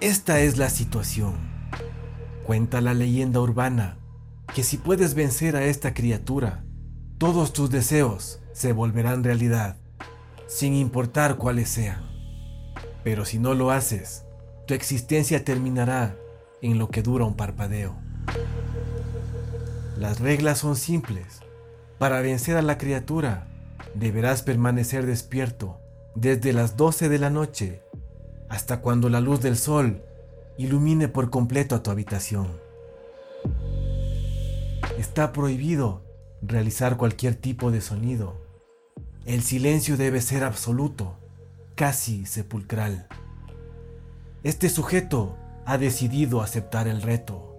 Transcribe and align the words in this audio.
Esta 0.00 0.40
es 0.40 0.56
la 0.56 0.70
situación. 0.70 1.34
Cuenta 2.46 2.80
la 2.80 2.94
leyenda 2.94 3.38
urbana 3.38 3.98
que 4.54 4.62
si 4.62 4.78
puedes 4.78 5.12
vencer 5.12 5.56
a 5.56 5.64
esta 5.64 5.92
criatura, 5.92 6.64
todos 7.18 7.52
tus 7.52 7.68
deseos 7.68 8.40
se 8.54 8.72
volverán 8.72 9.24
realidad, 9.24 9.76
sin 10.46 10.72
importar 10.72 11.36
cuáles 11.36 11.68
sean. 11.68 12.08
Pero 13.04 13.26
si 13.26 13.38
no 13.38 13.52
lo 13.52 13.72
haces, 13.72 14.24
tu 14.66 14.72
existencia 14.72 15.44
terminará 15.44 16.16
en 16.62 16.78
lo 16.78 16.88
que 16.88 17.02
dura 17.02 17.26
un 17.26 17.36
parpadeo. 17.36 17.94
Las 19.98 20.18
reglas 20.18 20.60
son 20.60 20.76
simples. 20.76 21.40
Para 21.98 22.22
vencer 22.22 22.56
a 22.56 22.62
la 22.62 22.78
criatura, 22.78 23.48
deberás 23.94 24.42
permanecer 24.42 25.04
despierto 25.04 25.78
desde 26.14 26.54
las 26.54 26.78
12 26.78 27.10
de 27.10 27.18
la 27.18 27.28
noche 27.28 27.82
hasta 28.50 28.80
cuando 28.80 29.08
la 29.08 29.20
luz 29.20 29.40
del 29.40 29.56
sol 29.56 30.02
ilumine 30.58 31.08
por 31.08 31.30
completo 31.30 31.74
a 31.74 31.82
tu 31.82 31.90
habitación. 31.90 32.48
Está 34.98 35.32
prohibido 35.32 36.02
realizar 36.42 36.98
cualquier 36.98 37.36
tipo 37.36 37.70
de 37.70 37.80
sonido. 37.80 38.34
El 39.24 39.42
silencio 39.42 39.96
debe 39.96 40.20
ser 40.20 40.42
absoluto, 40.42 41.16
casi 41.76 42.26
sepulcral. 42.26 43.06
Este 44.42 44.68
sujeto 44.68 45.36
ha 45.64 45.78
decidido 45.78 46.42
aceptar 46.42 46.88
el 46.88 47.02
reto. 47.02 47.54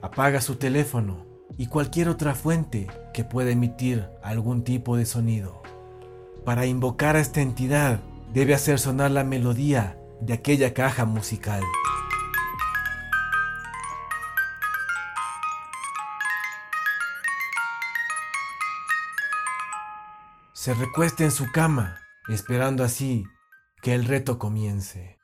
Apaga 0.00 0.40
su 0.40 0.56
teléfono 0.56 1.26
y 1.58 1.66
cualquier 1.66 2.08
otra 2.08 2.34
fuente 2.34 2.86
que 3.12 3.24
pueda 3.24 3.50
emitir 3.50 4.08
algún 4.22 4.64
tipo 4.64 4.96
de 4.96 5.04
sonido. 5.04 5.62
Para 6.44 6.64
invocar 6.64 7.16
a 7.16 7.20
esta 7.20 7.42
entidad 7.42 8.00
debe 8.32 8.54
hacer 8.54 8.78
sonar 8.78 9.10
la 9.10 9.24
melodía 9.24 9.98
de 10.20 10.34
aquella 10.34 10.72
caja 10.74 11.04
musical. 11.04 11.62
Se 20.52 20.74
recuesta 20.74 21.24
en 21.24 21.30
su 21.30 21.50
cama, 21.52 22.00
esperando 22.28 22.84
así 22.84 23.24
que 23.82 23.94
el 23.94 24.04
reto 24.04 24.38
comience. 24.38 25.19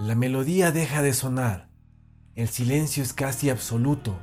La 0.00 0.14
melodía 0.14 0.72
deja 0.72 1.02
de 1.02 1.12
sonar. 1.12 1.68
El 2.34 2.48
silencio 2.48 3.02
es 3.02 3.12
casi 3.12 3.50
absoluto. 3.50 4.18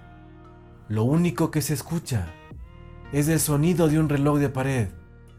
Lo 0.90 1.04
único 1.04 1.52
que 1.52 1.62
se 1.62 1.76
escucha 1.76 2.34
es 3.12 3.28
el 3.28 3.40
sonido 3.40 3.88
de 3.88 4.00
un 4.00 4.10
reloj 4.10 4.40
de 4.40 4.50
pared 4.50 4.88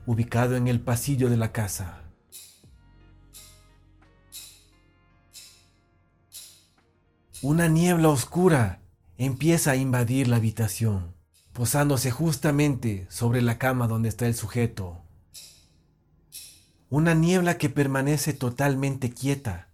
ubicado 0.07 0.55
en 0.55 0.69
el 0.69 0.81
pasillo 0.81 1.29
de 1.29 1.37
la 1.37 1.51
casa. 1.51 2.05
Una 7.43 7.67
niebla 7.67 8.09
oscura 8.09 8.81
empieza 9.17 9.73
a 9.73 9.77
invadir 9.77 10.29
la 10.29 10.37
habitación, 10.37 11.17
posándose 11.53 12.13
justamente 12.13 13.09
sobre 13.11 13.43
la 13.43 13.59
cama 13.59 13.89
donde 13.89 14.09
está 14.09 14.29
el 14.29 14.37
sujeto. 14.37 15.03
Una 16.91 17.15
niebla 17.15 17.59
que 17.59 17.69
permanece 17.69 18.35
totalmente 18.35 19.11
quieta 19.11 19.68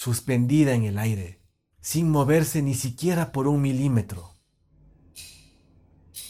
suspendida 0.00 0.72
en 0.72 0.84
el 0.84 0.98
aire, 0.98 1.42
sin 1.82 2.08
moverse 2.08 2.62
ni 2.62 2.72
siquiera 2.72 3.32
por 3.32 3.46
un 3.46 3.60
milímetro. 3.60 4.34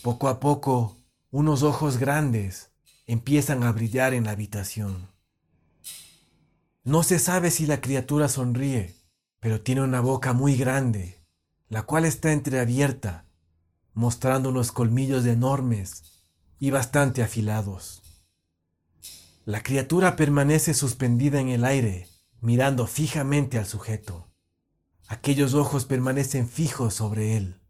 Poco 0.02 0.26
a 0.26 0.40
poco, 0.40 0.96
unos 1.30 1.62
ojos 1.62 1.96
grandes 1.96 2.72
empiezan 3.06 3.62
a 3.62 3.70
brillar 3.70 4.12
en 4.12 4.24
la 4.24 4.32
habitación. 4.32 5.08
No 6.82 7.04
se 7.04 7.20
sabe 7.20 7.52
si 7.52 7.64
la 7.64 7.80
criatura 7.80 8.26
sonríe, 8.28 8.96
pero 9.38 9.60
tiene 9.60 9.82
una 9.82 10.00
boca 10.00 10.32
muy 10.32 10.56
grande, 10.56 11.24
la 11.68 11.84
cual 11.84 12.06
está 12.06 12.32
entreabierta, 12.32 13.28
mostrando 13.94 14.48
unos 14.48 14.72
colmillos 14.72 15.24
enormes 15.26 16.24
y 16.58 16.70
bastante 16.72 17.22
afilados. 17.22 18.02
La 19.44 19.62
criatura 19.62 20.16
permanece 20.16 20.74
suspendida 20.74 21.38
en 21.38 21.50
el 21.50 21.64
aire, 21.64 22.08
mirando 22.40 22.86
fijamente 22.86 23.58
al 23.58 23.66
sujeto. 23.66 24.30
Aquellos 25.08 25.54
ojos 25.54 25.84
permanecen 25.84 26.48
fijos 26.48 26.94
sobre 26.94 27.36
él. 27.36 27.60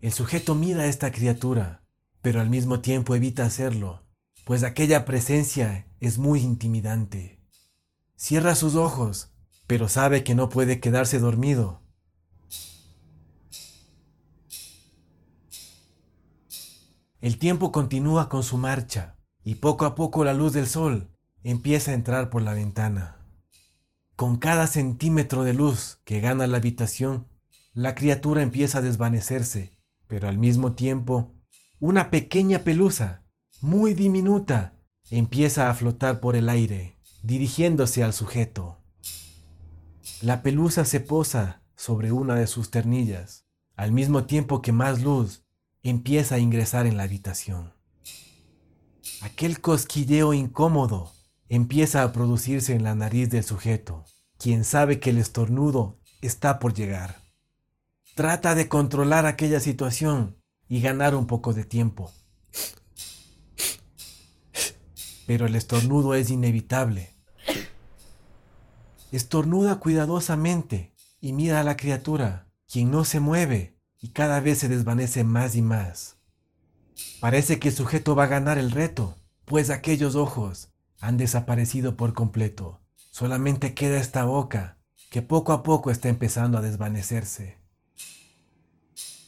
El 0.00 0.12
sujeto 0.12 0.54
mira 0.54 0.82
a 0.82 0.86
esta 0.86 1.12
criatura, 1.12 1.84
pero 2.20 2.40
al 2.40 2.50
mismo 2.50 2.80
tiempo 2.80 3.14
evita 3.14 3.44
hacerlo, 3.44 4.04
pues 4.44 4.64
aquella 4.64 5.04
presencia 5.04 5.86
es 6.00 6.18
muy 6.18 6.40
intimidante. 6.40 7.40
Cierra 8.16 8.54
sus 8.54 8.74
ojos, 8.74 9.32
pero 9.66 9.88
sabe 9.88 10.24
que 10.24 10.34
no 10.34 10.48
puede 10.48 10.80
quedarse 10.80 11.18
dormido. 11.20 11.80
El 17.20 17.38
tiempo 17.38 17.70
continúa 17.70 18.28
con 18.28 18.42
su 18.42 18.58
marcha, 18.58 19.16
y 19.44 19.54
poco 19.56 19.84
a 19.84 19.94
poco 19.94 20.24
la 20.24 20.34
luz 20.34 20.52
del 20.52 20.66
sol 20.66 21.11
empieza 21.44 21.90
a 21.90 21.94
entrar 21.94 22.30
por 22.30 22.42
la 22.42 22.54
ventana. 22.54 23.16
Con 24.16 24.36
cada 24.36 24.66
centímetro 24.66 25.42
de 25.42 25.54
luz 25.54 26.00
que 26.04 26.20
gana 26.20 26.46
la 26.46 26.58
habitación, 26.58 27.26
la 27.72 27.94
criatura 27.94 28.42
empieza 28.42 28.78
a 28.78 28.82
desvanecerse, 28.82 29.78
pero 30.06 30.28
al 30.28 30.38
mismo 30.38 30.74
tiempo, 30.74 31.34
una 31.80 32.10
pequeña 32.10 32.60
pelusa, 32.60 33.24
muy 33.60 33.94
diminuta, 33.94 34.78
empieza 35.10 35.70
a 35.70 35.74
flotar 35.74 36.20
por 36.20 36.36
el 36.36 36.48
aire, 36.48 36.98
dirigiéndose 37.22 38.04
al 38.04 38.12
sujeto. 38.12 38.78
La 40.20 40.42
pelusa 40.42 40.84
se 40.84 41.00
posa 41.00 41.62
sobre 41.74 42.12
una 42.12 42.34
de 42.34 42.46
sus 42.46 42.70
ternillas, 42.70 43.46
al 43.74 43.90
mismo 43.90 44.24
tiempo 44.24 44.62
que 44.62 44.72
más 44.72 45.02
luz 45.02 45.44
empieza 45.82 46.36
a 46.36 46.38
ingresar 46.38 46.86
en 46.86 46.96
la 46.96 47.04
habitación. 47.04 47.72
Aquel 49.22 49.60
cosquilleo 49.60 50.34
incómodo 50.34 51.12
empieza 51.54 52.02
a 52.02 52.12
producirse 52.14 52.72
en 52.72 52.82
la 52.82 52.94
nariz 52.94 53.28
del 53.28 53.44
sujeto, 53.44 54.06
quien 54.38 54.64
sabe 54.64 55.00
que 55.00 55.10
el 55.10 55.18
estornudo 55.18 56.00
está 56.22 56.58
por 56.58 56.72
llegar. 56.72 57.20
Trata 58.14 58.54
de 58.54 58.70
controlar 58.70 59.26
aquella 59.26 59.60
situación 59.60 60.38
y 60.66 60.80
ganar 60.80 61.14
un 61.14 61.26
poco 61.26 61.52
de 61.52 61.64
tiempo. 61.64 62.10
Pero 65.26 65.44
el 65.44 65.54
estornudo 65.54 66.14
es 66.14 66.30
inevitable. 66.30 67.10
Estornuda 69.10 69.78
cuidadosamente 69.78 70.94
y 71.20 71.34
mira 71.34 71.60
a 71.60 71.64
la 71.64 71.76
criatura, 71.76 72.48
quien 72.66 72.90
no 72.90 73.04
se 73.04 73.20
mueve 73.20 73.76
y 74.00 74.08
cada 74.08 74.40
vez 74.40 74.60
se 74.60 74.70
desvanece 74.70 75.22
más 75.22 75.54
y 75.54 75.60
más. 75.60 76.16
Parece 77.20 77.58
que 77.58 77.68
el 77.68 77.74
sujeto 77.74 78.16
va 78.16 78.24
a 78.24 78.28
ganar 78.28 78.56
el 78.56 78.70
reto, 78.70 79.18
pues 79.44 79.68
aquellos 79.68 80.14
ojos 80.14 80.71
han 81.02 81.16
desaparecido 81.16 81.96
por 81.96 82.14
completo. 82.14 82.80
Solamente 83.10 83.74
queda 83.74 83.98
esta 83.98 84.24
boca, 84.24 84.78
que 85.10 85.20
poco 85.20 85.52
a 85.52 85.64
poco 85.64 85.90
está 85.90 86.08
empezando 86.08 86.56
a 86.56 86.62
desvanecerse. 86.62 87.58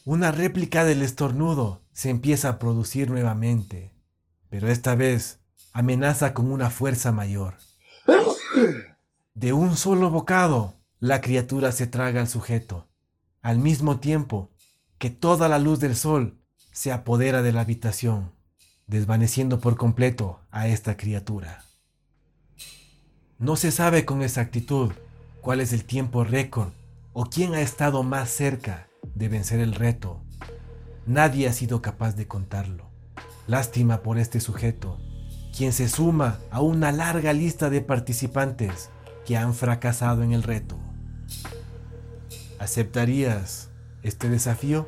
Una 0.05 0.31
réplica 0.31 0.85
del 0.85 1.01
estornudo 1.01 1.83
se 1.91 2.09
empieza 2.09 2.47
a 2.47 2.59
producir 2.59 3.09
nuevamente, 3.09 3.93
pero 4.49 4.69
esta 4.69 4.95
vez 4.95 5.41
amenaza 5.73 6.33
con 6.33 6.49
una 6.49 6.69
fuerza 6.69 7.11
mayor. 7.11 7.55
De 9.33 9.51
un 9.51 9.75
solo 9.75 10.09
bocado, 10.09 10.75
la 10.99 11.19
criatura 11.19 11.73
se 11.73 11.87
traga 11.87 12.21
al 12.21 12.29
sujeto, 12.29 12.87
al 13.41 13.59
mismo 13.59 13.99
tiempo 13.99 14.53
que 14.97 15.09
toda 15.09 15.49
la 15.49 15.59
luz 15.59 15.81
del 15.81 15.97
sol 15.97 16.39
se 16.71 16.93
apodera 16.93 17.41
de 17.41 17.51
la 17.51 17.61
habitación, 17.61 18.31
desvaneciendo 18.87 19.59
por 19.59 19.77
completo 19.77 20.39
a 20.51 20.67
esta 20.67 20.97
criatura. 20.97 21.63
No 23.37 23.55
se 23.55 23.71
sabe 23.71 24.05
con 24.05 24.21
exactitud 24.21 24.91
cuál 25.41 25.59
es 25.59 25.73
el 25.73 25.85
tiempo 25.85 26.23
récord 26.23 26.71
o 27.13 27.25
quién 27.25 27.53
ha 27.53 27.61
estado 27.61 28.03
más 28.03 28.29
cerca 28.29 28.87
de 29.13 29.27
vencer 29.27 29.59
el 29.59 29.73
reto. 29.73 30.21
Nadie 31.05 31.47
ha 31.47 31.53
sido 31.53 31.81
capaz 31.81 32.15
de 32.15 32.27
contarlo. 32.27 32.89
Lástima 33.47 34.01
por 34.01 34.17
este 34.17 34.39
sujeto, 34.39 34.97
quien 35.55 35.71
se 35.71 35.87
suma 35.87 36.39
a 36.49 36.61
una 36.61 36.91
larga 36.91 37.31
lista 37.33 37.69
de 37.69 37.81
participantes 37.81 38.89
que 39.25 39.37
han 39.37 39.53
fracasado 39.53 40.23
en 40.23 40.31
el 40.31 40.43
reto. 40.43 40.77
¿Aceptarías 42.59 43.69
este 44.01 44.29
desafío? 44.29 44.87